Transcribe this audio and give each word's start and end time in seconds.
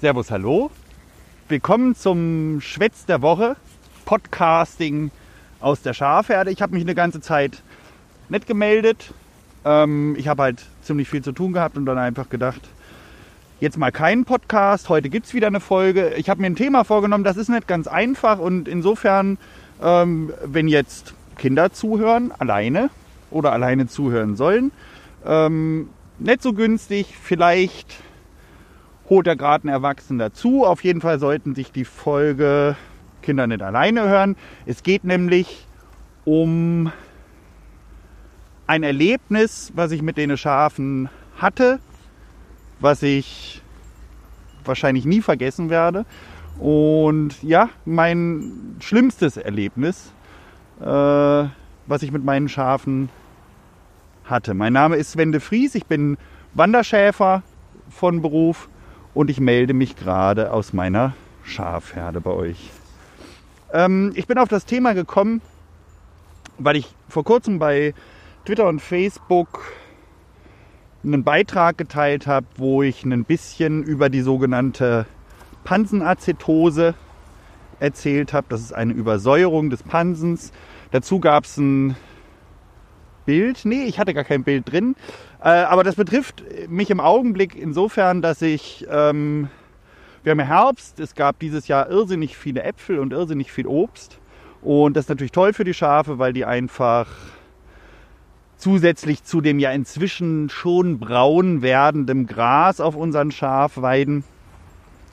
Servus, 0.00 0.30
hallo. 0.30 0.70
Willkommen 1.50 1.94
zum 1.94 2.62
Schwätz 2.62 3.04
der 3.04 3.20
Woche, 3.20 3.56
Podcasting 4.06 5.10
aus 5.60 5.82
der 5.82 5.92
Schafherde. 5.92 6.50
Ich 6.50 6.62
habe 6.62 6.72
mich 6.72 6.82
eine 6.84 6.94
ganze 6.94 7.20
Zeit 7.20 7.62
nicht 8.30 8.46
gemeldet. 8.46 9.12
Ähm, 9.62 10.16
ich 10.18 10.26
habe 10.26 10.44
halt 10.44 10.64
ziemlich 10.80 11.06
viel 11.06 11.22
zu 11.22 11.32
tun 11.32 11.52
gehabt 11.52 11.76
und 11.76 11.84
dann 11.84 11.98
einfach 11.98 12.30
gedacht, 12.30 12.62
jetzt 13.60 13.76
mal 13.76 13.92
keinen 13.92 14.24
Podcast. 14.24 14.88
Heute 14.88 15.10
gibt 15.10 15.26
es 15.26 15.34
wieder 15.34 15.48
eine 15.48 15.60
Folge. 15.60 16.14
Ich 16.16 16.30
habe 16.30 16.40
mir 16.40 16.46
ein 16.46 16.56
Thema 16.56 16.84
vorgenommen, 16.84 17.22
das 17.22 17.36
ist 17.36 17.50
nicht 17.50 17.68
ganz 17.68 17.86
einfach 17.86 18.38
und 18.38 18.68
insofern, 18.68 19.36
ähm, 19.82 20.32
wenn 20.42 20.66
jetzt 20.66 21.12
Kinder 21.36 21.74
zuhören, 21.74 22.32
alleine 22.38 22.88
oder 23.30 23.52
alleine 23.52 23.86
zuhören 23.86 24.34
sollen, 24.34 24.72
ähm, 25.26 25.90
nicht 26.18 26.40
so 26.40 26.54
günstig, 26.54 27.14
vielleicht 27.22 27.98
holt 29.10 29.26
er 29.26 29.36
gerade 29.36 29.64
einen 29.64 29.74
Erwachsenen 29.74 30.20
dazu. 30.20 30.64
Auf 30.64 30.84
jeden 30.84 31.00
Fall 31.00 31.18
sollten 31.18 31.54
sich 31.54 31.72
die 31.72 31.84
Folge 31.84 32.76
Kinder 33.22 33.46
nicht 33.46 33.60
alleine 33.60 34.08
hören. 34.08 34.36
Es 34.64 34.82
geht 34.82 35.04
nämlich 35.04 35.66
um 36.24 36.92
ein 38.68 38.84
Erlebnis, 38.84 39.72
was 39.74 39.90
ich 39.90 40.00
mit 40.00 40.16
den 40.16 40.36
Schafen 40.36 41.10
hatte, 41.36 41.80
was 42.78 43.02
ich 43.02 43.60
wahrscheinlich 44.64 45.04
nie 45.04 45.20
vergessen 45.20 45.70
werde. 45.70 46.06
Und 46.58 47.42
ja, 47.42 47.68
mein 47.84 48.76
schlimmstes 48.78 49.36
Erlebnis, 49.36 50.12
äh, 50.80 50.84
was 50.84 52.02
ich 52.02 52.12
mit 52.12 52.24
meinen 52.24 52.48
Schafen 52.48 53.08
hatte. 54.24 54.54
Mein 54.54 54.72
Name 54.72 54.96
ist 54.96 55.12
Sven 55.12 55.32
de 55.32 55.40
Vries, 55.40 55.74
ich 55.74 55.86
bin 55.86 56.16
Wanderschäfer 56.54 57.42
von 57.88 58.22
Beruf 58.22 58.68
und 59.14 59.30
ich 59.30 59.40
melde 59.40 59.74
mich 59.74 59.96
gerade 59.96 60.52
aus 60.52 60.72
meiner 60.72 61.14
Schafherde 61.42 62.20
bei 62.20 62.30
euch. 62.30 62.70
Ähm, 63.72 64.12
ich 64.14 64.26
bin 64.26 64.38
auf 64.38 64.48
das 64.48 64.64
Thema 64.64 64.94
gekommen, 64.94 65.40
weil 66.58 66.76
ich 66.76 66.94
vor 67.08 67.24
kurzem 67.24 67.58
bei 67.58 67.94
Twitter 68.44 68.68
und 68.68 68.80
Facebook 68.80 69.62
einen 71.02 71.24
Beitrag 71.24 71.78
geteilt 71.78 72.26
habe, 72.26 72.46
wo 72.56 72.82
ich 72.82 73.04
ein 73.04 73.24
bisschen 73.24 73.82
über 73.82 74.10
die 74.10 74.20
sogenannte 74.20 75.06
Pansenacetose 75.64 76.94
erzählt 77.78 78.32
habe. 78.32 78.46
Das 78.50 78.60
ist 78.60 78.72
eine 78.72 78.92
Übersäuerung 78.92 79.70
des 79.70 79.82
Pansens. 79.82 80.52
Dazu 80.90 81.20
gab 81.20 81.44
es 81.44 81.56
ein 81.56 81.96
Bild. 83.24 83.64
Nee, 83.64 83.84
ich 83.84 83.98
hatte 83.98 84.14
gar 84.14 84.24
kein 84.24 84.44
Bild 84.44 84.70
drin. 84.70 84.96
Äh, 85.42 85.48
aber 85.48 85.84
das 85.84 85.94
betrifft 85.94 86.44
mich 86.68 86.90
im 86.90 87.00
Augenblick 87.00 87.56
insofern, 87.56 88.20
dass 88.20 88.42
ich, 88.42 88.86
ähm, 88.90 89.48
wir 90.22 90.32
haben 90.32 90.40
Herbst, 90.40 91.00
es 91.00 91.14
gab 91.14 91.38
dieses 91.38 91.66
Jahr 91.66 91.88
irrsinnig 91.88 92.36
viele 92.36 92.62
Äpfel 92.62 92.98
und 92.98 93.12
irrsinnig 93.12 93.50
viel 93.50 93.66
Obst. 93.66 94.18
Und 94.60 94.96
das 94.96 95.06
ist 95.06 95.08
natürlich 95.08 95.32
toll 95.32 95.54
für 95.54 95.64
die 95.64 95.72
Schafe, 95.72 96.18
weil 96.18 96.34
die 96.34 96.44
einfach 96.44 97.08
zusätzlich 98.58 99.24
zu 99.24 99.40
dem 99.40 99.58
ja 99.58 99.70
inzwischen 99.70 100.50
schon 100.50 100.98
braun 100.98 101.62
werdendem 101.62 102.26
Gras 102.26 102.78
auf 102.78 102.94
unseren 102.94 103.30
Schafweiden, 103.30 104.24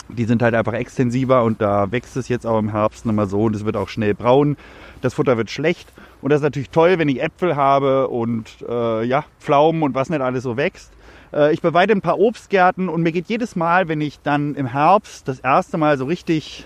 die 0.09 0.25
sind 0.25 0.41
halt 0.41 0.55
einfach 0.55 0.73
extensiver 0.73 1.43
und 1.43 1.61
da 1.61 1.91
wächst 1.91 2.17
es 2.17 2.29
jetzt 2.29 2.45
auch 2.45 2.59
im 2.59 2.69
Herbst 2.69 3.05
nochmal 3.05 3.27
so 3.27 3.43
und 3.43 3.55
es 3.55 3.65
wird 3.65 3.77
auch 3.77 3.89
schnell 3.89 4.13
braun. 4.13 4.57
Das 5.01 5.13
Futter 5.13 5.37
wird 5.37 5.51
schlecht 5.51 5.91
und 6.21 6.31
das 6.31 6.39
ist 6.39 6.43
natürlich 6.43 6.69
toll, 6.69 6.97
wenn 6.97 7.09
ich 7.09 7.21
Äpfel 7.21 7.55
habe 7.55 8.07
und 8.07 8.49
äh, 8.67 9.03
ja, 9.03 9.25
Pflaumen 9.39 9.83
und 9.83 9.95
was 9.95 10.09
nicht 10.09 10.21
alles 10.21 10.43
so 10.43 10.57
wächst. 10.57 10.91
Äh, 11.33 11.53
ich 11.53 11.61
beweide 11.61 11.93
ein 11.93 12.01
paar 12.01 12.19
Obstgärten 12.19 12.89
und 12.89 13.03
mir 13.03 13.11
geht 13.11 13.27
jedes 13.27 13.55
Mal, 13.55 13.87
wenn 13.87 14.01
ich 14.01 14.19
dann 14.21 14.55
im 14.55 14.67
Herbst 14.67 15.27
das 15.27 15.39
erste 15.39 15.77
Mal 15.77 15.97
so 15.97 16.05
richtig 16.05 16.65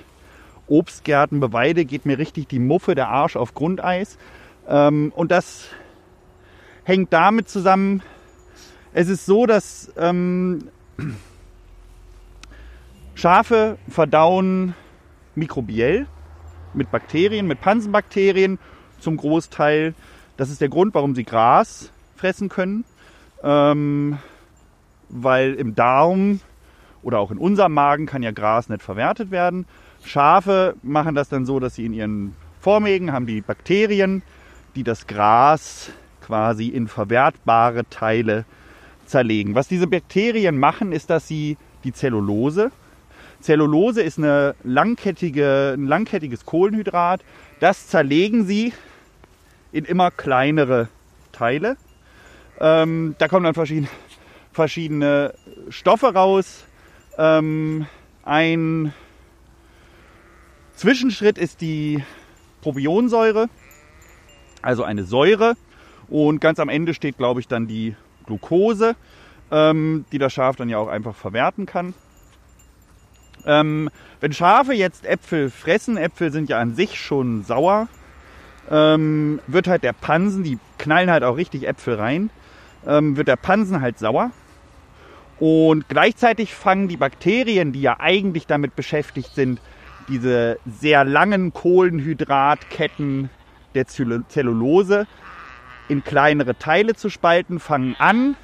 Obstgärten 0.67 1.39
beweide, 1.39 1.85
geht 1.85 2.05
mir 2.05 2.17
richtig 2.17 2.47
die 2.47 2.59
Muffe, 2.59 2.95
der 2.95 3.09
Arsch 3.09 3.35
auf 3.35 3.53
Grundeis. 3.53 4.17
Ähm, 4.67 5.11
und 5.15 5.31
das 5.31 5.67
hängt 6.83 7.11
damit 7.11 7.49
zusammen, 7.49 8.01
es 8.93 9.09
ist 9.09 9.25
so, 9.25 9.45
dass 9.45 9.91
ähm, 9.97 10.69
Schafe 13.15 13.77
verdauen 13.87 14.73
mikrobiell 15.35 16.07
mit 16.73 16.91
Bakterien, 16.91 17.47
mit 17.47 17.61
Pansenbakterien 17.61 18.59
zum 18.99 19.17
Großteil. 19.17 19.93
Das 20.37 20.49
ist 20.49 20.61
der 20.61 20.69
Grund, 20.69 20.93
warum 20.93 21.15
sie 21.15 21.23
Gras 21.23 21.91
fressen 22.15 22.49
können, 22.49 22.85
ähm, 23.43 24.17
weil 25.09 25.53
im 25.55 25.75
Darm 25.75 26.39
oder 27.03 27.19
auch 27.19 27.31
in 27.31 27.37
unserem 27.37 27.73
Magen 27.73 28.05
kann 28.05 28.23
ja 28.23 28.31
Gras 28.31 28.69
nicht 28.69 28.81
verwertet 28.81 29.31
werden. 29.31 29.65
Schafe 30.03 30.75
machen 30.81 31.15
das 31.15 31.29
dann 31.29 31.45
so, 31.45 31.59
dass 31.59 31.75
sie 31.75 31.85
in 31.85 31.93
ihren 31.93 32.35
Vormägen 32.59 33.11
haben 33.11 33.25
die 33.25 33.41
Bakterien, 33.41 34.23
die 34.75 34.83
das 34.83 35.07
Gras 35.07 35.91
quasi 36.21 36.67
in 36.67 36.87
verwertbare 36.87 37.89
Teile 37.89 38.45
zerlegen. 39.05 39.55
Was 39.55 39.67
diese 39.67 39.87
Bakterien 39.87 40.57
machen, 40.57 40.91
ist, 40.91 41.09
dass 41.09 41.27
sie 41.27 41.57
die 41.83 41.91
Zellulose, 41.91 42.71
Zellulose 43.41 44.01
ist 44.01 44.17
eine 44.17 44.55
langkettige, 44.63 45.75
ein 45.77 45.87
langkettiges 45.87 46.45
Kohlenhydrat, 46.45 47.21
das 47.59 47.87
zerlegen 47.87 48.45
sie 48.45 48.73
in 49.71 49.85
immer 49.85 50.11
kleinere 50.11 50.87
Teile. 51.31 51.77
Ähm, 52.59 53.15
da 53.17 53.27
kommen 53.27 53.43
dann 53.43 53.53
verschiedene, 53.53 53.87
verschiedene 54.51 55.33
Stoffe 55.69 56.13
raus. 56.13 56.65
Ähm, 57.17 57.87
ein 58.23 58.93
Zwischenschritt 60.75 61.37
ist 61.37 61.61
die 61.61 62.03
Propionsäure, 62.61 63.49
also 64.61 64.83
eine 64.83 65.03
Säure. 65.03 65.55
Und 66.09 66.41
ganz 66.41 66.59
am 66.59 66.69
Ende 66.69 66.93
steht, 66.93 67.17
glaube 67.17 67.39
ich, 67.39 67.47
dann 67.47 67.67
die 67.67 67.95
Glucose, 68.25 68.95
ähm, 69.49 70.05
die 70.11 70.17
das 70.17 70.33
Schaf 70.33 70.55
dann 70.55 70.69
ja 70.69 70.77
auch 70.77 70.87
einfach 70.87 71.15
verwerten 71.15 71.65
kann. 71.65 71.93
Ähm, 73.45 73.89
wenn 74.19 74.33
Schafe 74.33 74.73
jetzt 74.73 75.05
Äpfel 75.05 75.49
fressen, 75.49 75.97
Äpfel 75.97 76.31
sind 76.31 76.49
ja 76.49 76.59
an 76.59 76.75
sich 76.75 76.99
schon 76.99 77.43
sauer, 77.43 77.87
ähm, 78.69 79.39
wird 79.47 79.67
halt 79.67 79.83
der 79.83 79.93
Pansen, 79.93 80.43
die 80.43 80.59
knallen 80.77 81.09
halt 81.09 81.23
auch 81.23 81.37
richtig 81.37 81.67
Äpfel 81.67 81.95
rein, 81.95 82.29
ähm, 82.85 83.17
wird 83.17 83.27
der 83.27 83.35
Pansen 83.35 83.81
halt 83.81 83.99
sauer. 83.99 84.31
Und 85.39 85.89
gleichzeitig 85.89 86.53
fangen 86.53 86.87
die 86.87 86.97
Bakterien, 86.97 87.71
die 87.73 87.81
ja 87.81 87.99
eigentlich 87.99 88.45
damit 88.45 88.75
beschäftigt 88.75 89.33
sind, 89.33 89.59
diese 90.07 90.59
sehr 90.65 91.03
langen 91.03 91.51
Kohlenhydratketten 91.53 93.29
der 93.73 93.87
Zellulose 93.87 95.07
in 95.89 96.03
kleinere 96.03 96.57
Teile 96.57 96.95
zu 96.95 97.09
spalten, 97.09 97.59
fangen 97.59 97.95
an, 97.97 98.35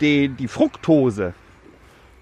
die, 0.00 0.28
die 0.28 0.48
Fructose, 0.48 1.34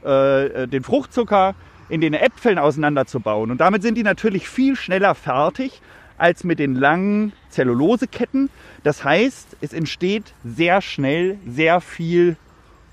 äh, 0.05 0.67
den 0.67 0.83
Fruchtzucker 0.83 1.55
in 1.89 2.01
den 2.01 2.15
Äpfeln 2.15 2.59
auseinanderzubauen. 2.59 3.51
Und 3.51 3.61
damit 3.61 3.83
sind 3.83 3.97
die 3.97 4.03
natürlich 4.03 4.49
viel 4.49 4.77
schneller 4.77 5.15
fertig 5.15 5.83
als 6.19 6.45
mit 6.45 6.59
den 6.59 6.75
langen 6.75 7.33
Zelluloseketten. 7.49 8.51
Das 8.83 9.05
heißt, 9.05 9.57
es 9.61 9.73
entsteht 9.73 10.35
sehr 10.45 10.81
schnell 10.83 11.39
sehr 11.47 11.81
viel 11.81 12.37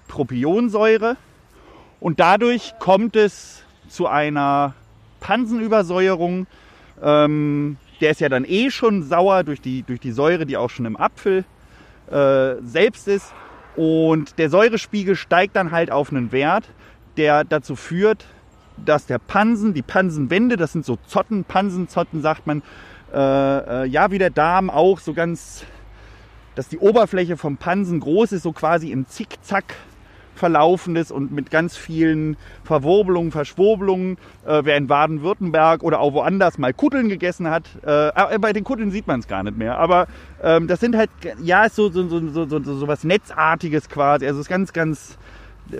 Propionsäure 0.07 1.17
und 1.99 2.19
dadurch 2.19 2.73
kommt 2.79 3.15
es 3.15 3.63
zu 3.89 4.07
einer 4.07 4.73
Pansenübersäuerung. 5.19 6.47
Ähm, 7.01 7.77
der 8.01 8.11
ist 8.11 8.21
ja 8.21 8.29
dann 8.29 8.45
eh 8.45 8.69
schon 8.69 9.03
sauer 9.03 9.43
durch 9.43 9.61
die, 9.61 9.83
durch 9.83 9.99
die 9.99 10.11
Säure, 10.11 10.45
die 10.45 10.57
auch 10.57 10.69
schon 10.69 10.85
im 10.85 10.97
Apfel 10.97 11.45
äh, 12.11 12.55
selbst 12.63 13.07
ist. 13.07 13.33
Und 13.75 14.37
der 14.39 14.49
Säurespiegel 14.49 15.15
steigt 15.15 15.55
dann 15.55 15.71
halt 15.71 15.91
auf 15.91 16.11
einen 16.11 16.31
Wert, 16.31 16.69
der 17.17 17.43
dazu 17.43 17.75
führt, 17.75 18.25
dass 18.77 19.05
der 19.05 19.19
Pansen, 19.19 19.73
die 19.73 19.81
Pansenwände, 19.81 20.55
das 20.55 20.73
sind 20.73 20.85
so 20.85 20.97
Zotten, 21.07 21.43
Pansenzotten 21.43 22.21
sagt 22.21 22.47
man, 22.47 22.61
äh, 23.13 23.83
äh, 23.83 23.85
ja 23.87 24.11
wie 24.11 24.17
der 24.17 24.29
Darm 24.29 24.69
auch 24.69 24.99
so 24.99 25.13
ganz, 25.13 25.65
dass 26.55 26.67
die 26.67 26.77
Oberfläche 26.77 27.37
vom 27.37 27.57
Pansen 27.57 27.99
groß 27.99 28.33
ist, 28.33 28.43
so 28.43 28.51
quasi 28.51 28.91
im 28.91 29.07
Zickzack 29.07 29.75
verlaufendes 30.35 31.11
und 31.11 31.31
mit 31.31 31.49
ganz 31.49 31.75
vielen 31.75 32.37
Verwurbelungen, 32.63 33.31
Verschwurbelungen. 33.31 34.17
Äh, 34.45 34.61
wer 34.63 34.77
in 34.77 34.85
Baden-Württemberg 34.87 35.83
oder 35.83 35.99
auch 35.99 36.13
woanders 36.13 36.57
mal 36.57 36.73
Kutteln 36.73 37.09
gegessen 37.09 37.49
hat, 37.49 37.63
äh, 37.85 38.09
äh 38.09 38.37
bei 38.39 38.53
den 38.53 38.63
Kutteln 38.63 38.91
sieht 38.91 39.07
man 39.07 39.19
es 39.19 39.27
gar 39.27 39.41
nicht 39.43 39.57
mehr, 39.57 39.77
aber 39.79 40.07
ähm, 40.43 40.67
das 40.67 40.79
sind 40.79 40.95
halt, 40.95 41.09
ja, 41.41 41.65
ist 41.65 41.75
so, 41.75 41.89
so, 41.89 42.07
so, 42.07 42.19
so, 42.29 42.45
so, 42.47 42.59
so 42.59 42.87
was 42.87 43.03
Netzartiges 43.03 43.89
quasi, 43.89 44.27
also 44.27 44.39
es 44.39 44.45
ist 44.45 44.49
ganz, 44.49 44.73
ganz 44.73 45.17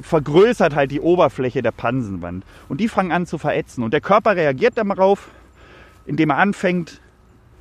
vergrößert 0.02 0.76
halt 0.76 0.92
die 0.92 1.02
Oberfläche 1.02 1.62
der 1.62 1.72
Pansenwand. 1.72 2.46
Und 2.70 2.80
die 2.80 2.88
fangen 2.88 3.12
an 3.12 3.26
zu 3.26 3.38
verätzen. 3.38 3.84
Und 3.84 3.94
der 3.94 4.02
Körper 4.02 4.36
reagiert 4.36 4.78
darauf, 4.78 5.30
indem 6.06 6.32
er 6.32 6.38
anfängt, 6.38 7.02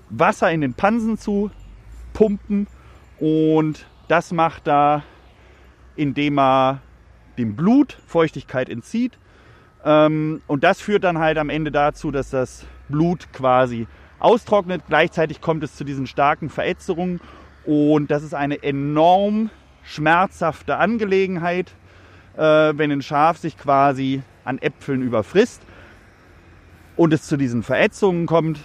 Wasser 0.09 0.51
in 0.51 0.61
den 0.61 0.75
Pansen 0.75 1.19
zu 1.19 1.51
pumpen. 2.13 2.67
Und 3.19 3.87
das 4.09 4.33
macht 4.33 4.69
er, 4.69 5.03
indem 5.97 6.39
er 6.39 6.81
dem 7.39 7.57
Blut 7.57 7.99
Feuchtigkeit 8.07 8.69
entzieht. 8.69 9.19
Ähm, 9.85 10.43
und 10.47 10.65
das 10.65 10.81
führt 10.81 11.05
dann 11.05 11.19
halt 11.19 11.39
am 11.39 11.49
Ende 11.49 11.71
dazu, 11.71 12.11
dass 12.11 12.31
das 12.31 12.67
Blut 12.89 13.33
quasi 13.33 13.87
austrocknet. 14.19 14.83
Gleichzeitig 14.89 15.41
kommt 15.41 15.63
es 15.63 15.77
zu 15.77 15.85
diesen 15.85 16.07
starken 16.07 16.51
Verätzerungen 16.51 17.21
und 17.65 18.11
das 18.11 18.23
ist 18.23 18.35
eine 18.35 18.63
enorm 18.63 19.51
schmerzhafte 19.83 20.77
Angelegenheit, 20.77 21.75
wenn 22.37 22.93
ein 22.93 23.03
Schaf 23.03 23.39
sich 23.39 23.57
quasi 23.57 24.23
an 24.45 24.59
Äpfeln 24.59 25.03
überfrisst 25.03 25.63
und 26.97 27.13
es 27.13 27.23
zu 27.23 27.37
diesen 27.37 27.63
Verätzungen 27.63 28.27
kommt. 28.27 28.61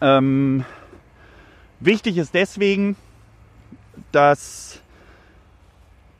Ähm, 0.00 0.64
wichtig 1.80 2.16
ist 2.18 2.34
deswegen, 2.34 2.96
dass 4.12 4.80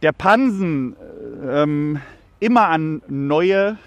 der 0.02 0.12
Pansen 0.12 0.96
ähm, 1.46 2.00
immer 2.40 2.68
an 2.68 3.00
neue 3.08 3.78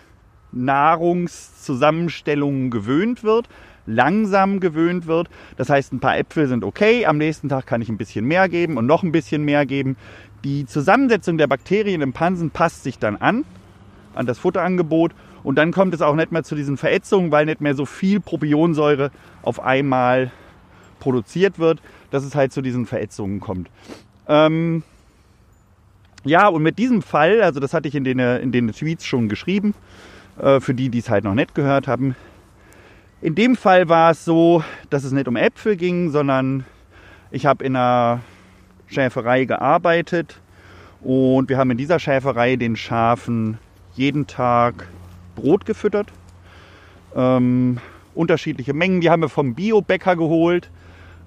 Nahrungszusammenstellungen 0.52 2.72
gewöhnt 2.72 3.24
wird, 3.24 3.48
langsam 3.86 4.60
gewöhnt 4.60 5.06
wird. 5.08 5.30
Das 5.58 5.70
heißt, 5.70 5.94
ein 5.94 6.00
paar 6.00 6.18
Äpfel 6.18 6.48
sind 6.48 6.64
okay, 6.64 7.06
am 7.06 7.18
nächsten 7.18 7.50
Tag 7.50 7.68
kann 7.68 7.82
ich 7.82 7.90
ein 7.90 7.98
bisschen 7.98 8.24
mehr 8.26 8.48
geben 8.50 8.78
und 8.78 8.86
noch 8.86 9.04
ein 9.04 9.12
bisschen 9.12 9.44
mehr 9.44 9.66
geben. 9.66 9.98
Die 10.44 10.66
Zusammensetzung 10.66 11.38
der 11.38 11.48
Bakterien 11.48 12.02
im 12.02 12.14
Pansen 12.14 12.50
passt 12.50 12.84
sich 12.84 12.98
dann 12.98 13.18
an, 13.18 13.46
an 14.16 14.26
das 14.26 14.40
Futterangebot 14.40 15.14
und 15.44 15.56
dann 15.56 15.72
kommt 15.72 15.94
es 15.94 16.02
auch 16.02 16.16
nicht 16.16 16.32
mehr 16.32 16.44
zu 16.44 16.56
diesen 16.56 16.78
Verätzungen, 16.78 17.32
weil 17.32 17.46
nicht 17.46 17.62
mehr 17.62 17.76
so 17.76 17.86
viel 17.86 18.20
Propionsäure 18.20 19.12
auf 19.42 19.62
einmal 19.62 20.32
produziert 21.00 21.60
wird, 21.60 21.82
dass 22.12 22.24
es 22.24 22.36
halt 22.36 22.54
zu 22.54 22.62
diesen 22.62 22.86
Verätzungen 22.86 23.40
kommt. 23.40 23.70
Ähm 24.28 24.84
ja, 26.26 26.48
und 26.48 26.64
mit 26.64 26.78
diesem 26.78 27.02
Fall, 27.02 27.42
also 27.42 27.60
das 27.60 27.74
hatte 27.74 27.88
ich 27.88 27.96
in 27.96 28.04
den, 28.04 28.20
in 28.20 28.52
den 28.52 28.72
Tweets 28.72 29.06
schon 29.06 29.30
geschrieben, 29.30 29.74
äh, 30.38 30.60
für 30.60 30.74
die, 30.74 30.90
die 30.90 31.00
es 31.00 31.10
halt 31.10 31.24
noch 31.24 31.34
nicht 31.34 31.56
gehört 31.56 31.88
haben. 31.88 32.16
In 33.22 33.36
dem 33.36 33.56
Fall 33.56 33.90
war 33.90 34.12
es 34.12 34.26
so, 34.26 34.64
dass 34.90 35.04
es 35.04 35.12
nicht 35.12 35.28
um 35.28 35.36
Äpfel 35.36 35.76
ging, 35.76 36.12
sondern 36.12 36.66
ich 37.32 37.46
habe 37.46 37.64
in 37.64 37.76
einer 37.76 38.22
Schäferei 38.90 39.46
gearbeitet 39.46 40.40
und 41.02 41.50
wir 41.50 41.58
haben 41.58 41.72
in 41.72 41.78
dieser 41.78 42.00
Schäferei 42.00 42.56
den 42.56 42.76
Schafen 42.76 43.58
jeden 43.94 44.28
Tag 44.28 44.88
Brot 45.36 45.66
gefüttert. 45.66 46.08
Ähm, 47.16 47.78
unterschiedliche 48.16 48.74
Mengen, 48.74 49.02
die 49.02 49.10
haben 49.10 49.22
wir 49.22 49.30
vom 49.30 49.56
Biobäcker 49.56 50.16
geholt 50.16 50.70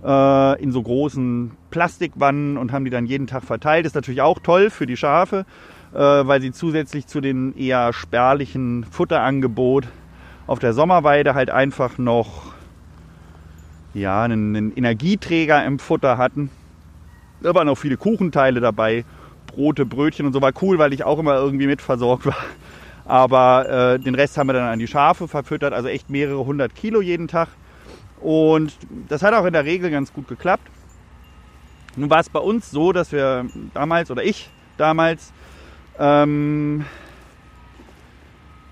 äh, 0.04 0.62
in 0.62 0.72
so 0.72 0.82
großen 0.82 1.52
Plastikwannen 1.70 2.56
und 2.56 2.72
haben 2.72 2.84
die 2.84 2.90
dann 2.90 3.06
jeden 3.06 3.26
Tag 3.26 3.44
verteilt. 3.44 3.86
ist 3.86 3.94
natürlich 3.94 4.22
auch 4.22 4.38
toll 4.40 4.70
für 4.70 4.86
die 4.86 4.96
Schafe, 4.96 5.46
äh, 5.94 5.98
weil 5.98 6.40
sie 6.40 6.52
zusätzlich 6.52 7.06
zu 7.06 7.20
den 7.20 7.56
eher 7.56 7.92
spärlichen 7.92 8.84
Futterangebot 8.84 9.86
auf 10.46 10.58
der 10.58 10.72
Sommerweide 10.72 11.34
halt 11.34 11.50
einfach 11.50 11.98
noch 11.98 12.52
ja, 13.94 14.22
einen, 14.22 14.56
einen 14.56 14.76
Energieträger 14.76 15.64
im 15.64 15.78
Futter 15.78 16.18
hatten. 16.18 16.50
Da 17.42 17.54
waren 17.54 17.68
auch 17.68 17.76
viele 17.76 17.96
Kuchenteile 17.96 18.60
dabei, 18.60 19.04
Brote, 19.46 19.84
Brötchen 19.84 20.26
und 20.26 20.32
so 20.32 20.40
war 20.40 20.52
cool, 20.62 20.78
weil 20.78 20.92
ich 20.92 21.04
auch 21.04 21.18
immer 21.18 21.34
irgendwie 21.34 21.66
mitversorgt 21.66 22.26
war. 22.26 22.36
Aber 23.04 23.68
äh, 23.68 23.98
den 23.98 24.14
Rest 24.14 24.38
haben 24.38 24.46
wir 24.46 24.52
dann 24.52 24.68
an 24.68 24.78
die 24.78 24.86
Schafe 24.86 25.26
verfüttert, 25.26 25.72
also 25.72 25.88
echt 25.88 26.08
mehrere 26.08 26.44
hundert 26.44 26.74
Kilo 26.74 27.00
jeden 27.00 27.28
Tag. 27.28 27.48
Und 28.20 28.76
das 29.08 29.22
hat 29.22 29.34
auch 29.34 29.44
in 29.44 29.52
der 29.52 29.64
Regel 29.64 29.90
ganz 29.90 30.12
gut 30.12 30.28
geklappt. 30.28 30.70
Nun 31.96 32.08
war 32.08 32.20
es 32.20 32.30
bei 32.30 32.38
uns 32.38 32.70
so, 32.70 32.92
dass 32.92 33.10
wir 33.12 33.46
damals, 33.74 34.10
oder 34.10 34.22
ich 34.22 34.48
damals, 34.78 35.32
ähm, 35.98 36.84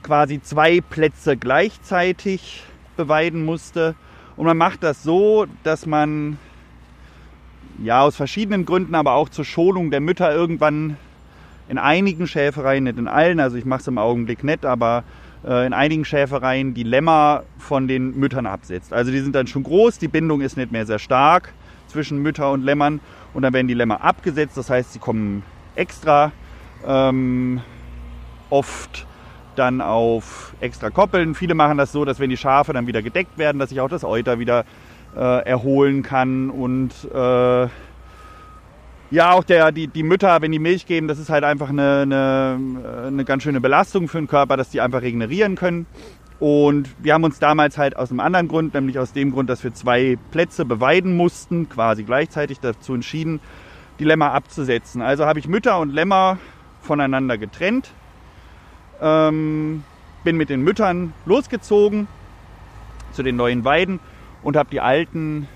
quasi 0.03 0.41
zwei 0.41 0.81
Plätze 0.81 1.37
gleichzeitig 1.37 2.63
beweiden 2.97 3.45
musste. 3.45 3.95
Und 4.37 4.47
man 4.47 4.57
macht 4.57 4.83
das 4.83 5.03
so, 5.03 5.47
dass 5.65 5.85
man 5.85 6.39
ja 7.83 8.03
aus 8.03 8.17
verschiedenen 8.17 8.65
Gründen, 8.65 8.95
aber 8.95 9.15
auch 9.15 9.29
zur 9.29 9.45
Schonung 9.45 9.91
der 9.91 10.01
Mütter 10.01 10.33
irgendwann 10.33 10.97
in 11.69 11.79
einigen 11.79 12.27
Schäfereien, 12.27 12.85
nicht 12.85 12.99
in 12.99 13.09
allen, 13.09 13.41
also 13.41 13.57
ich 13.57 13.65
mache 13.65 13.81
es 13.81 13.87
im 13.87 13.99
Augenblick 13.99 14.43
nicht, 14.43 14.67
aber 14.67 15.05
äh, 15.45 15.67
in 15.67 15.73
einigen 15.73 16.05
Schäfereien 16.05 16.75
die 16.75 16.83
Lämmer 16.83 17.45
von 17.59 17.87
den 17.87 18.19
Müttern 18.19 18.47
absetzt. 18.47 18.93
Also 18.93 19.13
die 19.13 19.21
sind 19.21 19.35
dann 19.35 19.47
schon 19.47 19.63
groß, 19.63 19.99
die 19.99 20.09
Bindung 20.09 20.41
ist 20.41 20.57
nicht 20.57 20.73
mehr 20.73 20.85
sehr 20.85 20.99
stark 20.99 21.53
zwischen 21.87 22.19
Mütter 22.19 22.51
und 22.51 22.63
Lämmern 22.63 23.01
und 23.35 23.43
dann 23.43 23.53
werden 23.53 23.69
die 23.69 23.75
Lämmer 23.75 24.03
abgesetzt, 24.03 24.57
das 24.57 24.69
heißt, 24.69 24.93
sie 24.93 24.99
kommen 24.99 25.43
extra 25.77 26.33
ähm, 26.87 27.61
oft 28.51 29.07
dann 29.57 29.81
auf 29.81 30.55
extra 30.61 30.91
Koppeln. 30.91 31.35
Viele 31.35 31.55
machen 31.55 31.79
das 31.79 31.93
so, 31.93 32.05
dass 32.05 32.19
wenn 32.19 32.31
die 32.31 32.37
Schafe 32.37 32.73
dann 32.73 32.87
wieder 32.87 33.03
gedeckt 33.03 33.39
werden, 33.39 33.59
dass 33.59 33.71
sich 33.71 33.81
auch 33.81 33.89
das 33.89 34.05
Euter 34.05 34.39
wieder 34.39 34.65
äh, 35.17 35.47
erholen 35.47 36.03
kann 36.03 36.51
und 36.51 36.93
äh, 37.12 37.69
ja, 39.12 39.33
auch 39.33 39.43
der, 39.43 39.73
die, 39.73 39.89
die 39.89 40.05
Mütter, 40.05 40.41
wenn 40.41 40.53
die 40.53 40.61
Milch 40.61 40.87
geben, 40.87 41.09
das 41.09 41.19
ist 41.19 41.31
halt 41.31 41.43
einfach 41.43 41.71
eine, 41.71 42.03
eine, 42.03 43.07
eine 43.09 43.25
ganz 43.25 43.43
schöne 43.43 43.61
Belastung 43.61 44.07
für 44.07 44.19
den 44.19 44.29
Körper, 44.29 44.57
dass 44.57 44.71
die 44.71 44.81
einfach 44.81 45.03
regenerieren 45.03 45.57
können. 45.57 45.87
Und 46.39 46.89
wir 46.99 47.12
haben 47.12 47.25
uns 47.25 47.39
damals 47.39 47.77
halt 47.77 47.97
aus 47.97 48.11
einem 48.11 48.21
anderen 48.21 48.49
Grund, 48.49 48.73
nämlich 48.73 48.99
aus 48.99 49.12
dem 49.12 49.33
Grund, 49.33 49.51
dass 49.51 49.65
wir 49.65 49.75
zwei 49.75 50.17
Plätze 50.31 50.65
beweiden 50.65 51.17
mussten, 51.17 51.69
quasi 51.69 52.05
gleichzeitig 52.05 52.61
dazu 52.61 52.95
entschieden, 52.95 53.41
die 53.99 54.05
Lämmer 54.05 54.33
abzusetzen. 54.33 55.03
Also 55.03 55.27
habe 55.27 55.39
ich 55.41 55.49
Mütter 55.49 55.81
und 55.81 55.93
Lämmer 55.93 56.39
voneinander 56.81 57.37
getrennt, 57.37 57.91
ähm, 59.03 59.83
bin 60.25 60.37
mit 60.37 60.51
den 60.51 60.62
Müttern 60.62 61.12
losgezogen 61.27 62.07
zu 63.12 63.23
den 63.23 63.37
neuen 63.37 63.65
Weiden 63.65 63.99
und 64.43 64.57
habe 64.57 64.71
die 64.71 64.81
alten, 64.81 65.49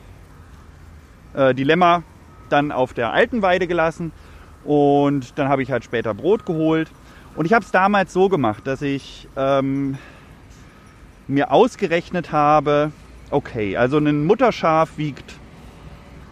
äh, 1.34 1.54
die 1.54 1.64
Lämmer 1.64 2.02
dann 2.48 2.72
auf 2.72 2.92
der 2.92 3.12
alten 3.12 3.42
Weide 3.42 3.66
gelassen 3.66 4.12
und 4.64 5.38
dann 5.38 5.48
habe 5.48 5.62
ich 5.62 5.70
halt 5.70 5.84
später 5.84 6.14
Brot 6.14 6.46
geholt. 6.46 6.90
Und 7.36 7.46
ich 7.46 7.52
habe 7.52 7.64
es 7.64 7.70
damals 7.70 8.12
so 8.12 8.28
gemacht, 8.28 8.66
dass 8.66 8.80
ich 8.80 9.28
ähm, 9.36 9.98
mir 11.26 11.50
ausgerechnet 11.50 12.32
habe, 12.32 12.92
okay, 13.30 13.76
also 13.76 13.98
ein 13.98 14.24
Mutterschaf 14.24 14.96
wiegt 14.96 15.34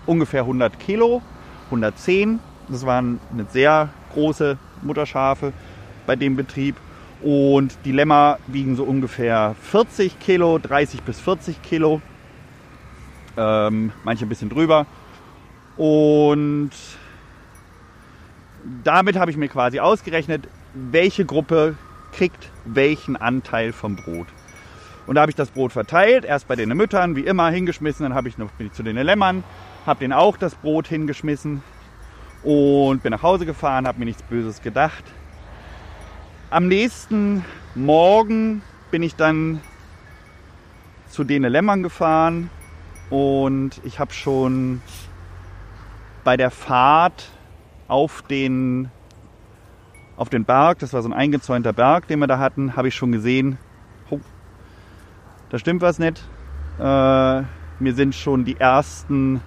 ungefähr 0.06 0.43
100 0.43 0.78
Kilo, 0.78 1.22
110. 1.66 2.38
Das 2.69 2.87
waren 2.87 3.20
eine 3.32 3.46
sehr 3.46 3.88
große 4.14 4.58
Mutterschafe 4.82 5.52
bei 6.06 6.16
dem 6.16 6.36
Betrieb. 6.36 6.76
Und 7.22 7.76
die 7.84 7.93
Lämmer 7.93 8.38
wiegen 8.46 8.76
so 8.76 8.84
ungefähr 8.84 9.55
40 9.62 10.19
Kilo, 10.19 10.58
30 10.58 11.03
bis 11.03 11.20
40 11.20 11.62
Kilo. 11.62 12.00
Ähm, 13.36 13.93
manche 14.05 14.27
ein 14.27 14.29
bisschen 14.29 14.51
drüber. 14.51 14.86
Und 15.77 16.70
damit 18.84 19.17
habe 19.17 19.31
ich 19.31 19.36
mir 19.36 19.48
quasi 19.48 19.81
ausgerechnet, 19.81 20.48
welche 20.74 21.24
Gruppe 21.24 21.77
kriegt 22.12 22.51
welchen 22.65 23.17
Anteil 23.17 23.72
vom 23.72 23.96
Brot. 23.96 24.27
Und 25.06 25.17
da 25.17 25.22
habe 25.22 25.31
ich 25.31 25.36
das 25.36 25.51
Brot 25.51 25.72
verteilt, 25.72 26.24
erst 26.24 26.46
bei 26.46 26.55
den 26.55 26.69
Müttern, 26.70 27.17
wie 27.17 27.22
immer, 27.22 27.51
hingeschmissen, 27.51 28.05
dann 28.05 28.15
habe 28.15 28.29
ich 28.29 28.39
noch, 28.39 28.51
bin 28.53 28.69
ich 28.69 28.72
zu 28.72 28.82
den 28.82 28.96
Lämmern, 28.96 29.43
habe 29.84 30.01
denen 30.01 30.12
auch 30.12 30.36
das 30.36 30.55
Brot 30.55 30.86
hingeschmissen 30.86 31.62
und 32.44 33.03
bin 33.03 33.10
nach 33.10 33.22
Hause 33.22 33.46
gefahren, 33.46 33.86
habe 33.86 33.98
mir 33.98 34.05
nichts 34.05 34.22
Böses 34.22 34.62
gedacht. 34.62 35.05
Am 36.51 36.69
nächsten 36.69 37.44
Morgen 37.74 38.62
bin 38.91 39.03
ich 39.03 39.17
dann 39.17 39.60
zu 41.08 41.24
den 41.24 41.43
Lämmern 41.43 41.82
gefahren 41.82 42.51
und 43.12 43.72
ich 43.84 44.00
habe 44.00 44.14
schon 44.14 44.81
bei 46.24 46.38
der 46.38 46.50
Fahrt 46.50 47.28
auf 47.86 48.22
den, 48.22 48.90
auf 50.16 50.31
den 50.31 50.46
Berg, 50.46 50.78
das 50.78 50.94
war 50.94 51.02
so 51.02 51.10
ein 51.10 51.12
eingezäunter 51.12 51.74
Berg, 51.74 52.06
den 52.06 52.20
wir 52.20 52.26
da 52.26 52.38
hatten, 52.38 52.74
habe 52.74 52.88
ich 52.88 52.94
schon 52.94 53.12
gesehen, 53.12 53.58
oh, 54.08 54.19
da 55.50 55.58
stimmt 55.58 55.82
was 55.82 55.98
nicht. 55.98 56.26
Äh, 56.78 57.42
mir 57.81 57.94
sind 57.94 58.14
schon 58.14 58.46
die 58.46 58.58
ersten 58.58 59.42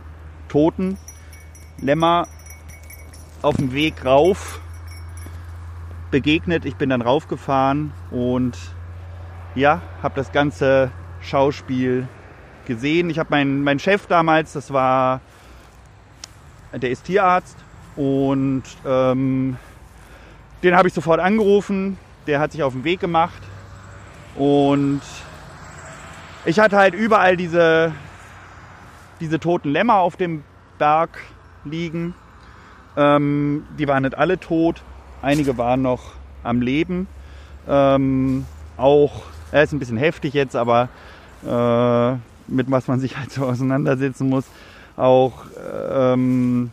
toten 0.47 0.99
Lämmer 1.81 2.27
auf 3.41 3.55
dem 3.55 3.73
Weg 3.73 4.05
rauf 4.05 4.61
begegnet. 6.11 6.65
Ich 6.65 6.75
bin 6.75 6.91
dann 6.91 7.01
raufgefahren 7.01 7.93
und 8.11 8.55
ja, 9.55 9.81
habe 10.03 10.13
das 10.13 10.31
ganze 10.31 10.91
Schauspiel 11.19 12.07
gesehen. 12.65 13.09
Ich 13.09 13.19
habe 13.19 13.29
meinen 13.31 13.63
mein 13.63 13.79
Chef 13.79 14.07
damals, 14.07 14.53
das 14.53 14.71
war 14.71 15.21
der 16.73 16.89
ist 16.89 17.05
Tierarzt 17.05 17.57
und 17.95 18.63
ähm, 18.85 19.57
den 20.63 20.75
habe 20.75 20.87
ich 20.87 20.93
sofort 20.93 21.19
angerufen. 21.19 21.97
Der 22.27 22.39
hat 22.39 22.51
sich 22.51 22.63
auf 22.63 22.73
den 22.73 22.83
Weg 22.83 22.99
gemacht 22.99 23.41
und 24.35 25.01
ich 26.45 26.59
hatte 26.59 26.77
halt 26.77 26.93
überall 26.93 27.37
diese, 27.37 27.93
diese 29.19 29.39
toten 29.39 29.69
Lämmer 29.69 29.95
auf 29.95 30.15
dem 30.15 30.43
Berg 30.77 31.19
liegen. 31.63 32.13
Ähm, 32.97 33.65
die 33.77 33.87
waren 33.87 34.03
nicht 34.03 34.17
alle 34.17 34.39
tot, 34.39 34.81
einige 35.21 35.57
waren 35.57 35.81
noch 35.81 36.13
am 36.43 36.61
Leben. 36.61 37.07
Ähm, 37.67 38.45
auch, 38.77 39.23
er 39.51 39.63
ist 39.63 39.71
ein 39.71 39.79
bisschen 39.79 39.97
heftig 39.97 40.33
jetzt, 40.33 40.55
aber 40.55 40.89
äh, 41.43 42.17
mit 42.47 42.69
was 42.69 42.87
man 42.87 42.99
sich 42.99 43.17
halt 43.17 43.31
so 43.31 43.45
auseinandersetzen 43.45 44.29
muss. 44.29 44.45
Auch 44.97 45.45
ähm, 45.81 46.71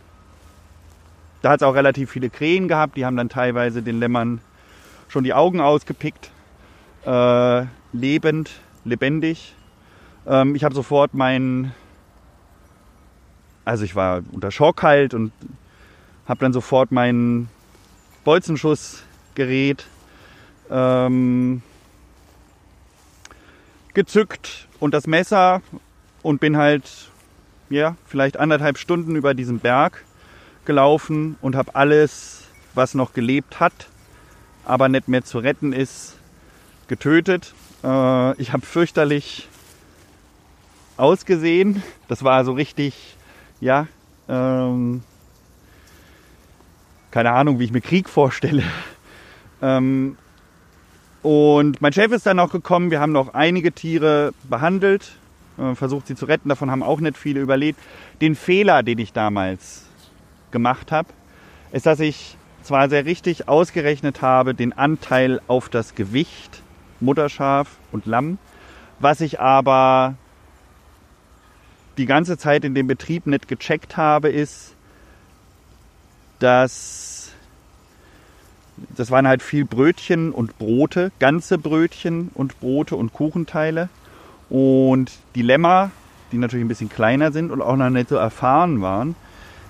da 1.42 1.50
hat 1.50 1.60
es 1.60 1.66
auch 1.66 1.74
relativ 1.74 2.10
viele 2.10 2.30
Krähen 2.30 2.68
gehabt, 2.68 2.96
die 2.96 3.04
haben 3.04 3.16
dann 3.16 3.28
teilweise 3.28 3.82
den 3.82 3.98
Lämmern 3.98 4.40
schon 5.08 5.24
die 5.24 5.34
Augen 5.34 5.60
ausgepickt. 5.60 6.30
Äh, 7.04 7.64
lebend, 7.92 8.50
lebendig. 8.84 9.54
Ähm, 10.26 10.54
ich 10.54 10.62
habe 10.64 10.74
sofort 10.74 11.14
meinen, 11.14 11.74
also 13.64 13.84
ich 13.84 13.96
war 13.96 14.22
unter 14.30 14.50
Schock 14.52 14.82
halt 14.82 15.14
und 15.14 15.32
habe 16.28 16.40
dann 16.40 16.52
sofort 16.52 16.92
mein 16.92 17.48
Bolzenschussgerät 18.24 19.84
ähm, 20.70 21.62
gezückt 23.94 24.68
und 24.80 24.94
das 24.94 25.06
Messer 25.06 25.62
und 26.22 26.40
bin 26.40 26.56
halt 26.56 27.10
ja 27.70 27.96
vielleicht 28.06 28.36
anderthalb 28.36 28.78
Stunden 28.78 29.16
über 29.16 29.34
diesen 29.34 29.58
Berg 29.58 30.04
gelaufen 30.64 31.36
und 31.40 31.56
habe 31.56 31.74
alles, 31.74 32.44
was 32.74 32.94
noch 32.94 33.12
gelebt 33.12 33.60
hat, 33.60 33.88
aber 34.64 34.88
nicht 34.88 35.08
mehr 35.08 35.24
zu 35.24 35.38
retten 35.38 35.72
ist, 35.72 36.16
getötet. 36.88 37.54
Äh, 37.82 38.40
ich 38.40 38.52
habe 38.52 38.64
fürchterlich 38.64 39.48
ausgesehen. 40.96 41.82
Das 42.08 42.22
war 42.22 42.44
so 42.44 42.52
richtig, 42.52 43.16
ja, 43.60 43.86
ähm, 44.28 45.02
keine 47.10 47.32
Ahnung, 47.32 47.58
wie 47.58 47.64
ich 47.64 47.72
mir 47.72 47.80
Krieg 47.80 48.08
vorstelle. 48.08 48.64
Ähm, 49.64 50.18
und 51.22 51.80
mein 51.80 51.92
Chef 51.92 52.10
ist 52.12 52.26
dann 52.26 52.38
auch 52.38 52.50
gekommen. 52.50 52.90
Wir 52.90 53.00
haben 53.00 53.12
noch 53.12 53.34
einige 53.34 53.72
Tiere 53.72 54.34
behandelt, 54.48 55.12
äh, 55.58 55.74
versucht 55.74 56.08
sie 56.08 56.16
zu 56.16 56.26
retten. 56.26 56.48
Davon 56.48 56.70
haben 56.70 56.82
auch 56.82 57.00
nicht 57.00 57.16
viele 57.16 57.40
überlebt. 57.40 57.78
Den 58.20 58.34
Fehler, 58.34 58.82
den 58.82 58.98
ich 58.98 59.12
damals 59.12 59.86
gemacht 60.50 60.92
habe, 60.92 61.08
ist, 61.70 61.86
dass 61.86 62.00
ich 62.00 62.36
zwar 62.62 62.88
sehr 62.88 63.04
richtig 63.04 63.48
ausgerechnet 63.48 64.22
habe, 64.22 64.54
den 64.54 64.72
Anteil 64.72 65.40
auf 65.48 65.68
das 65.68 65.94
Gewicht 65.94 66.62
Mutterschaf 67.00 67.68
und 67.90 68.06
Lamm, 68.06 68.38
was 69.00 69.20
ich 69.20 69.40
aber 69.40 70.14
die 71.98 72.06
ganze 72.06 72.38
Zeit 72.38 72.64
in 72.64 72.74
dem 72.74 72.86
Betrieb 72.86 73.26
nicht 73.26 73.48
gecheckt 73.48 73.96
habe, 73.96 74.28
ist, 74.28 74.74
dass 76.38 77.11
das 78.96 79.10
waren 79.10 79.26
halt 79.26 79.42
viel 79.42 79.64
Brötchen 79.64 80.32
und 80.32 80.58
Brote, 80.58 81.12
ganze 81.18 81.58
Brötchen 81.58 82.30
und 82.34 82.58
Brote 82.60 82.96
und 82.96 83.12
Kuchenteile. 83.12 83.88
Und 84.48 85.12
die 85.34 85.42
Lämmer, 85.42 85.90
die 86.30 86.38
natürlich 86.38 86.64
ein 86.64 86.68
bisschen 86.68 86.88
kleiner 86.88 87.32
sind 87.32 87.50
und 87.50 87.62
auch 87.62 87.76
noch 87.76 87.90
nicht 87.90 88.08
so 88.08 88.16
erfahren 88.16 88.82
waren, 88.82 89.14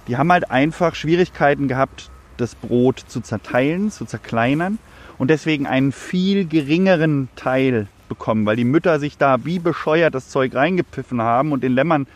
die 0.09 0.17
haben 0.17 0.33
halt 0.33 0.51
einfach 0.51 0.95
Schwierigkeiten 0.95 1.69
gehabt, 1.69 2.11
das 2.37 2.55
Brot 2.55 3.05
zu 3.07 3.21
zerteilen, 3.21 3.91
zu 3.91 4.05
zerkleinern 4.05 4.79
und 5.19 5.29
deswegen 5.29 5.67
einen 5.67 5.93
viel 5.93 6.47
geringeren 6.47 7.29
Teil 7.37 7.87
bekommen, 8.09 8.45
weil 8.45 8.57
die 8.57 8.65
Mütter 8.65 8.99
sich 8.99 9.17
da 9.17 9.45
wie 9.45 9.59
bescheuert 9.59 10.15
das 10.15 10.29
Zeug 10.29 10.55
reingepfiffen 10.55 11.23
haben 11.23 11.53
und 11.53 11.63
den 11.63 11.73
Lämmern 11.73 12.07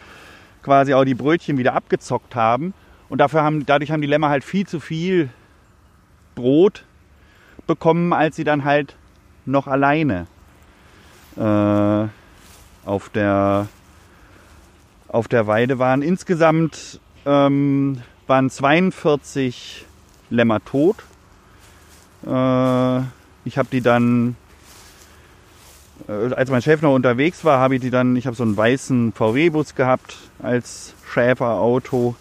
quasi 0.62 0.94
auch 0.94 1.04
die 1.04 1.14
Brötchen 1.14 1.58
wieder 1.58 1.74
abgezockt 1.74 2.34
haben. 2.34 2.74
Und 3.08 3.18
dafür 3.18 3.42
haben, 3.42 3.64
dadurch 3.64 3.92
haben 3.92 4.00
die 4.00 4.08
Lämmer 4.08 4.28
halt 4.28 4.42
viel 4.42 4.66
zu 4.66 4.80
viel 4.80 5.30
Brot 6.36 6.84
bekommen, 7.66 8.12
als 8.12 8.36
sie 8.36 8.44
dann 8.44 8.64
halt 8.64 8.94
noch 9.44 9.66
alleine 9.66 10.28
äh, 11.36 12.06
auf, 12.88 13.08
der, 13.08 13.66
auf 15.08 15.26
der 15.26 15.48
Weide 15.48 15.80
waren. 15.80 16.02
Insgesamt 16.02 17.00
ähm, 17.24 18.00
waren 18.28 18.50
42 18.50 19.84
Lämmer 20.30 20.64
tot. 20.64 20.96
Äh, 22.24 23.00
ich 23.44 23.58
habe 23.58 23.68
die 23.70 23.80
dann, 23.80 24.36
äh, 26.08 26.34
als 26.34 26.50
mein 26.50 26.62
Chef 26.62 26.82
noch 26.82 26.94
unterwegs 26.94 27.44
war, 27.44 27.58
habe 27.58 27.76
ich 27.76 27.80
die 27.80 27.90
dann, 27.90 28.16
ich 28.16 28.26
habe 28.26 28.36
so 28.36 28.42
einen 28.42 28.56
weißen 28.56 29.12
VW-Bus 29.12 29.74
gehabt 29.74 30.16
als 30.40 30.94
Schäferauto. 31.12 32.16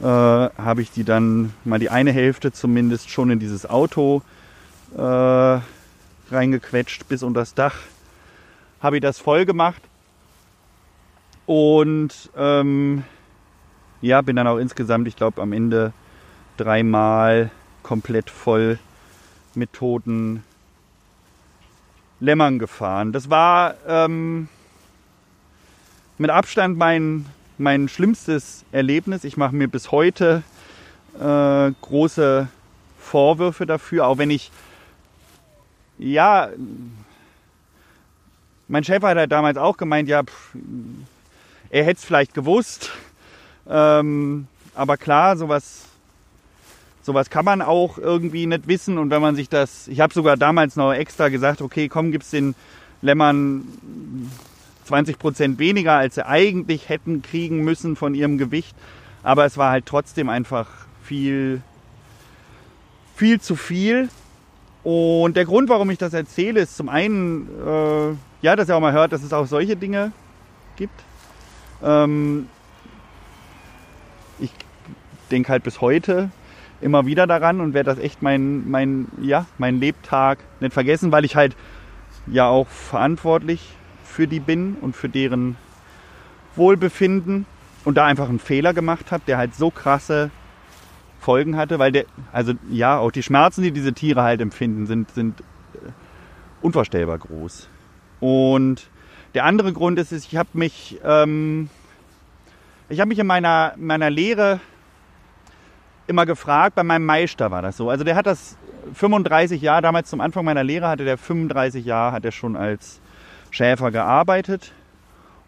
Äh, 0.00 0.04
habe 0.04 0.82
ich 0.82 0.90
die 0.90 1.04
dann 1.04 1.54
mal 1.64 1.78
die 1.78 1.90
eine 1.90 2.12
Hälfte 2.12 2.52
zumindest 2.52 3.08
schon 3.08 3.30
in 3.30 3.38
dieses 3.38 3.68
Auto 3.68 4.22
äh, 4.96 5.60
reingequetscht 6.30 7.08
bis 7.08 7.22
unter 7.22 7.40
das 7.40 7.54
Dach. 7.54 7.76
Habe 8.80 8.96
ich 8.96 9.02
das 9.02 9.18
voll 9.18 9.46
gemacht 9.46 9.80
und 11.46 12.10
ähm, 12.36 13.04
ja, 14.02 14.20
bin 14.20 14.36
dann 14.36 14.46
auch 14.46 14.58
insgesamt, 14.58 15.08
ich 15.08 15.16
glaube, 15.16 15.40
am 15.40 15.52
Ende 15.52 15.92
dreimal 16.56 17.50
komplett 17.82 18.30
voll 18.30 18.78
mit 19.54 19.72
toten 19.72 20.44
Lämmern 22.20 22.58
gefahren. 22.58 23.12
Das 23.12 23.30
war 23.30 23.74
ähm, 23.86 24.48
mit 26.18 26.30
Abstand 26.30 26.76
mein, 26.76 27.26
mein 27.58 27.88
schlimmstes 27.88 28.64
Erlebnis. 28.72 29.24
Ich 29.24 29.36
mache 29.36 29.54
mir 29.54 29.68
bis 29.68 29.90
heute 29.92 30.42
äh, 31.18 31.72
große 31.80 32.48
Vorwürfe 32.98 33.66
dafür, 33.66 34.06
auch 34.06 34.18
wenn 34.18 34.30
ich, 34.30 34.50
ja, 35.98 36.48
mein 38.68 38.84
Chef 38.84 39.02
hat 39.02 39.16
halt 39.16 39.32
damals 39.32 39.58
auch 39.58 39.76
gemeint, 39.76 40.08
ja, 40.08 40.22
pff, 40.22 40.56
er 41.70 41.84
hätte 41.84 41.98
es 41.98 42.04
vielleicht 42.04 42.34
gewusst. 42.34 42.90
Ähm, 43.68 44.46
aber 44.74 44.96
klar, 44.96 45.36
sowas 45.36 45.86
Sowas 47.06 47.30
kann 47.30 47.44
man 47.44 47.62
auch 47.62 47.98
irgendwie 47.98 48.46
nicht 48.46 48.66
wissen. 48.66 48.98
Und 48.98 49.10
wenn 49.10 49.22
man 49.22 49.36
sich 49.36 49.48
das, 49.48 49.86
ich 49.86 50.00
habe 50.00 50.12
sogar 50.12 50.36
damals 50.36 50.74
noch 50.74 50.92
extra 50.92 51.28
gesagt, 51.28 51.62
okay, 51.62 51.88
komm, 51.88 52.10
gib's 52.10 52.30
den 52.30 52.56
Lämmern 53.00 53.62
20 54.86 55.18
Prozent 55.18 55.58
weniger, 55.58 55.92
als 55.94 56.14
sie 56.14 56.26
eigentlich 56.26 56.88
hätten 56.88 57.22
kriegen 57.22 57.62
müssen 57.62 57.96
von 57.96 58.14
ihrem 58.14 58.38
Gewicht. 58.38 58.76
Aber 59.22 59.44
es 59.44 59.58
war 59.58 59.70
halt 59.70 59.86
trotzdem 59.86 60.28
einfach 60.28 60.68
viel, 61.02 61.62
viel 63.16 63.40
zu 63.40 63.56
viel. 63.56 64.08
Und 64.84 65.36
der 65.36 65.44
Grund, 65.44 65.68
warum 65.68 65.90
ich 65.90 65.98
das 65.98 66.14
erzähle, 66.14 66.60
ist 66.60 66.76
zum 66.76 66.88
einen, 66.88 67.48
äh, 67.66 68.14
ja, 68.42 68.54
dass 68.54 68.68
ihr 68.68 68.76
auch 68.76 68.80
mal 68.80 68.92
hört, 68.92 69.12
dass 69.12 69.24
es 69.24 69.32
auch 69.32 69.46
solche 69.46 69.76
Dinge 69.76 70.12
gibt. 70.76 71.02
Ähm, 71.82 72.48
ich 74.38 74.52
denke 75.32 75.50
halt 75.50 75.64
bis 75.64 75.80
heute, 75.80 76.30
immer 76.80 77.06
wieder 77.06 77.26
daran 77.26 77.60
und 77.60 77.74
werde 77.74 77.90
das 77.90 77.98
echt 77.98 78.22
mein, 78.22 78.70
mein, 78.70 79.08
ja, 79.20 79.46
mein 79.58 79.80
Lebtag 79.80 80.38
nicht 80.60 80.72
vergessen, 80.72 81.10
weil 81.10 81.24
ich 81.24 81.34
halt 81.34 81.56
ja 82.26 82.48
auch 82.48 82.68
verantwortlich 82.68 83.74
für 84.16 84.26
die 84.26 84.40
bin 84.40 84.76
und 84.80 84.96
für 84.96 85.10
deren 85.10 85.56
Wohlbefinden 86.56 87.44
und 87.84 87.98
da 87.98 88.06
einfach 88.06 88.30
einen 88.30 88.38
Fehler 88.38 88.72
gemacht 88.72 89.12
habe, 89.12 89.22
der 89.26 89.36
halt 89.36 89.54
so 89.54 89.70
krasse 89.70 90.30
Folgen 91.20 91.58
hatte, 91.58 91.78
weil 91.78 91.92
der, 91.92 92.06
also 92.32 92.54
ja, 92.70 92.96
auch 92.96 93.10
die 93.10 93.22
Schmerzen, 93.22 93.62
die 93.62 93.72
diese 93.72 93.92
Tiere 93.92 94.22
halt 94.22 94.40
empfinden, 94.40 94.86
sind, 94.86 95.10
sind 95.10 95.40
äh, 95.74 95.90
unvorstellbar 96.62 97.18
groß. 97.18 97.68
Und 98.20 98.88
der 99.34 99.44
andere 99.44 99.74
Grund 99.74 99.98
ist, 99.98 100.12
ich 100.12 100.34
habe 100.34 100.48
mich, 100.54 100.98
ähm, 101.04 101.68
ich 102.88 103.00
habe 103.00 103.08
mich 103.08 103.18
in 103.18 103.26
meiner, 103.26 103.74
meiner 103.76 104.08
Lehre 104.08 104.60
immer 106.06 106.24
gefragt, 106.24 106.74
bei 106.74 106.84
meinem 106.84 107.04
Meister 107.04 107.50
war 107.50 107.60
das 107.60 107.76
so. 107.76 107.90
Also 107.90 108.02
der 108.02 108.16
hat 108.16 108.24
das 108.24 108.56
35 108.94 109.60
Jahre, 109.60 109.82
damals 109.82 110.08
zum 110.08 110.22
Anfang 110.22 110.46
meiner 110.46 110.64
Lehre 110.64 110.88
hatte 110.88 111.04
der 111.04 111.18
35 111.18 111.84
Jahre, 111.84 112.12
hat 112.12 112.24
er 112.24 112.32
schon 112.32 112.56
als 112.56 113.02
Schäfer 113.56 113.90
gearbeitet. 113.90 114.72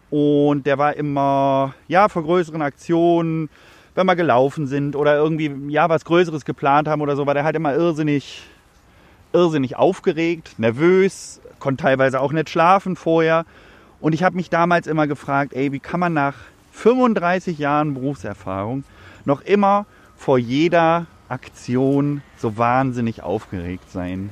Und 0.09 0.65
der 0.65 0.77
war 0.77 0.95
immer, 0.95 1.75
ja, 1.87 2.09
vor 2.09 2.23
größeren 2.23 2.61
Aktionen, 2.61 3.49
wenn 3.93 4.07
wir 4.07 4.15
gelaufen 4.15 4.65
sind 4.65 4.95
oder 4.95 5.15
irgendwie, 5.15 5.71
ja, 5.71 5.87
was 5.89 6.05
Größeres 6.05 6.45
geplant 6.45 6.87
haben 6.87 7.01
oder 7.01 7.15
so, 7.15 7.27
war 7.27 7.35
der 7.35 7.43
halt 7.43 7.55
immer 7.55 7.75
irrsinnig, 7.75 8.43
irrsinnig 9.33 9.75
aufgeregt, 9.75 10.55
nervös, 10.57 11.39
konnte 11.59 11.83
teilweise 11.83 12.19
auch 12.19 12.31
nicht 12.31 12.49
schlafen 12.49 12.95
vorher. 12.95 13.45
Und 14.01 14.13
ich 14.13 14.23
habe 14.23 14.35
mich 14.35 14.49
damals 14.49 14.87
immer 14.87 15.05
gefragt, 15.05 15.53
ey, 15.53 15.71
wie 15.71 15.79
kann 15.79 15.99
man 15.99 16.13
nach 16.13 16.35
35 16.71 17.59
Jahren 17.59 17.93
Berufserfahrung 17.93 18.83
noch 19.25 19.41
immer 19.41 19.85
vor 20.15 20.39
jeder 20.39 21.05
Aktion 21.27 22.23
so 22.37 22.57
wahnsinnig 22.57 23.21
aufgeregt 23.21 23.91
sein. 23.91 24.31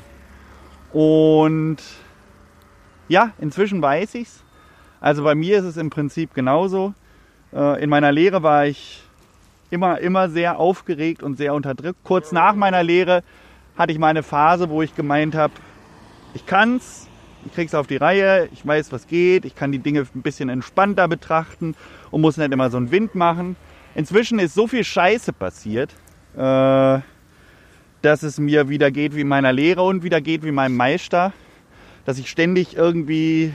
Und 0.94 1.78
ja, 3.08 3.32
inzwischen 3.40 3.82
weiß 3.82 4.16
ich's. 4.16 4.44
Also 5.00 5.24
bei 5.24 5.36
mir 5.36 5.60
ist 5.60 5.66
es 5.66 5.78
im 5.78 5.90
Prinzip 5.90 6.34
genauso. 6.34 6.94
Äh, 7.54 7.84
in 7.84 7.90
meiner 7.90 8.12
Lehre 8.12 8.44
war 8.44 8.66
ich 8.66 9.04
immer, 9.70 10.00
immer 10.00 10.30
sehr 10.30 10.60
aufgeregt 10.60 11.24
und 11.24 11.38
sehr 11.38 11.54
unterdrückt. 11.54 12.00
Kurz 12.04 12.32
nach 12.32 12.56
meiner 12.56 12.84
Lehre 12.84 13.24
hatte 13.78 13.92
ich 13.92 14.00
mal 14.00 14.08
eine 14.08 14.24
Phase, 14.24 14.70
wo 14.70 14.82
ich 14.82 14.96
gemeint 14.96 15.36
habe, 15.36 15.54
Ich 16.34 16.46
kann's, 16.46 17.08
ich 17.46 17.54
krieg's 17.54 17.74
auf 17.74 17.88
die 17.88 17.98
Reihe, 17.98 18.50
ich 18.52 18.66
weiß, 18.66 18.92
was 18.92 19.08
geht, 19.08 19.46
ich 19.46 19.56
kann 19.56 19.72
die 19.72 19.80
Dinge 19.80 20.06
ein 20.14 20.22
bisschen 20.22 20.50
entspannter 20.50 21.08
betrachten 21.08 21.76
und 22.12 22.22
muss 22.22 22.38
nicht 22.38 22.52
immer 22.52 22.70
so 22.70 22.78
einen 22.78 22.92
Wind 22.92 23.16
machen. 23.16 23.56
Inzwischen 23.96 24.40
ist 24.40 24.54
so 24.54 24.68
viel 24.68 24.84
Scheiße 24.84 25.34
passiert, 25.34 25.94
äh, 26.36 27.00
dass 28.02 28.24
es 28.24 28.40
mir 28.40 28.70
wieder 28.70 28.92
geht 28.92 29.16
wie 29.16 29.24
meiner 29.24 29.54
Lehre 29.54 29.82
und 29.84 30.04
wieder 30.04 30.22
geht 30.22 30.44
wie 30.44 30.52
meinem 30.52 30.76
Meister, 30.76 31.34
dass 32.08 32.18
ich 32.18 32.30
ständig 32.30 32.78
irgendwie 32.78 33.54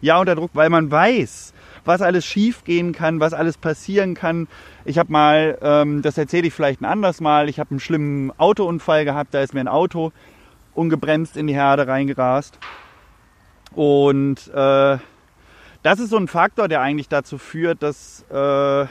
ja 0.00 0.18
unter 0.18 0.34
Druck, 0.34 0.50
weil 0.54 0.68
man 0.70 0.90
weiß, 0.90 1.54
was 1.84 2.02
alles 2.02 2.26
schief 2.26 2.64
gehen 2.64 2.92
kann, 2.92 3.20
was 3.20 3.32
alles 3.32 3.56
passieren 3.56 4.14
kann. 4.14 4.48
Ich 4.84 4.98
habe 4.98 5.12
mal, 5.12 5.56
ähm, 5.62 6.02
das 6.02 6.18
erzähle 6.18 6.48
ich 6.48 6.52
vielleicht 6.52 6.80
ein 6.80 6.84
anderes 6.84 7.20
Mal, 7.20 7.48
ich 7.48 7.60
habe 7.60 7.70
einen 7.70 7.78
schlimmen 7.78 8.32
Autounfall 8.38 9.04
gehabt, 9.04 9.32
da 9.34 9.40
ist 9.40 9.54
mir 9.54 9.60
ein 9.60 9.68
Auto 9.68 10.10
ungebremst 10.74 11.36
in 11.36 11.46
die 11.46 11.54
Herde 11.54 11.86
reingerast. 11.86 12.58
Und 13.72 14.48
äh, 14.48 14.98
das 15.84 16.00
ist 16.00 16.10
so 16.10 16.16
ein 16.16 16.26
Faktor, 16.26 16.66
der 16.66 16.80
eigentlich 16.80 17.08
dazu 17.08 17.38
führt, 17.38 17.84
dass, 17.84 18.24
äh, 18.30 18.86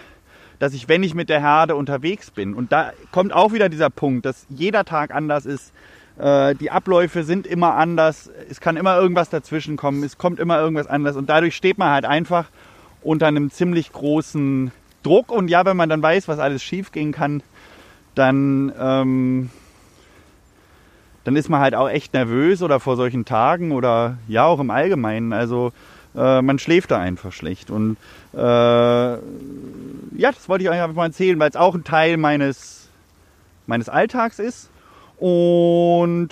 dass 0.57 0.73
ich, 0.73 0.87
wenn 0.87 1.03
ich 1.03 1.15
mit 1.15 1.27
der 1.27 1.41
Herde 1.41 1.75
unterwegs 1.75 2.31
bin, 2.31 2.53
und 2.53 2.71
da 2.71 2.93
kommt 3.11 3.33
auch 3.33 3.51
wieder 3.51 3.67
dieser 3.67 3.89
Punkt, 3.89 4.25
dass 4.25 4.45
jeder 4.47 4.85
Tag 4.85 5.13
anders 5.13 5.45
ist, 5.45 5.73
die 6.17 6.69
Abläufe 6.69 7.23
sind 7.23 7.47
immer 7.47 7.75
anders, 7.75 8.29
es 8.49 8.59
kann 8.59 8.75
immer 8.75 8.97
irgendwas 8.97 9.29
dazwischen 9.29 9.75
kommen, 9.75 10.03
es 10.03 10.19
kommt 10.19 10.39
immer 10.39 10.59
irgendwas 10.59 10.85
anders 10.85 11.15
und 11.15 11.29
dadurch 11.29 11.55
steht 11.55 11.79
man 11.79 11.89
halt 11.89 12.05
einfach 12.05 12.45
unter 13.01 13.27
einem 13.27 13.49
ziemlich 13.49 13.91
großen 13.91 14.71
Druck 15.01 15.31
und 15.31 15.47
ja, 15.47 15.65
wenn 15.65 15.77
man 15.77 15.89
dann 15.89 16.03
weiß, 16.03 16.27
was 16.27 16.37
alles 16.37 16.61
schief 16.61 16.91
gehen 16.91 17.11
kann, 17.11 17.41
dann 18.13 18.71
ähm, 18.77 19.49
dann 21.23 21.35
ist 21.35 21.49
man 21.49 21.61
halt 21.61 21.75
auch 21.75 21.89
echt 21.89 22.13
nervös 22.13 22.63
oder 22.63 22.79
vor 22.79 22.95
solchen 22.95 23.25
Tagen 23.25 23.71
oder 23.71 24.17
ja 24.27 24.45
auch 24.45 24.59
im 24.59 24.71
Allgemeinen. 24.71 25.33
Also 25.33 25.71
äh, 26.15 26.41
man 26.41 26.57
schläft 26.57 26.91
da 26.91 26.99
einfach 26.99 27.31
schlecht. 27.31 27.69
Und 27.69 27.97
äh, 28.33 28.37
ja, 28.37 29.19
das 30.31 30.49
wollte 30.49 30.63
ich 30.63 30.69
euch 30.69 30.81
einfach 30.81 30.95
mal 30.95 31.07
erzählen, 31.07 31.37
weil 31.39 31.49
es 31.49 31.55
auch 31.55 31.75
ein 31.75 31.83
Teil 31.83 32.17
meines, 32.17 32.89
meines 33.67 33.87
Alltags 33.87 34.39
ist. 34.39 34.69
Und 35.21 36.29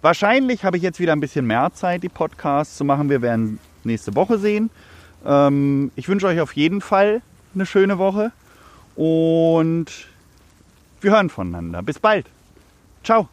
wahrscheinlich 0.00 0.64
habe 0.64 0.78
ich 0.78 0.82
jetzt 0.82 1.00
wieder 1.00 1.12
ein 1.12 1.20
bisschen 1.20 1.46
mehr 1.46 1.70
Zeit, 1.74 2.02
die 2.02 2.08
Podcasts 2.08 2.78
zu 2.78 2.84
machen. 2.84 3.10
Wir 3.10 3.20
werden 3.20 3.58
nächste 3.84 4.14
Woche 4.14 4.38
sehen. 4.38 4.70
Ähm, 5.26 5.92
ich 5.94 6.08
wünsche 6.08 6.26
euch 6.26 6.40
auf 6.40 6.56
jeden 6.56 6.80
Fall 6.80 7.20
eine 7.54 7.66
schöne 7.66 7.98
Woche 7.98 8.32
und 8.96 9.86
wir 11.02 11.10
hören 11.10 11.28
voneinander. 11.28 11.82
Bis 11.82 11.98
bald. 11.98 12.24
Ciao. 13.04 13.28